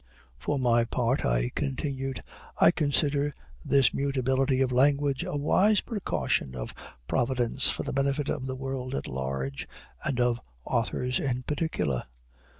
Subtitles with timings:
[0.35, 2.23] "For my part," I continued,
[2.57, 6.73] "I consider this mutability of language a wise precaution of
[7.07, 9.67] Providence for the benefit of the world at large,
[10.03, 12.05] and of authors in particular.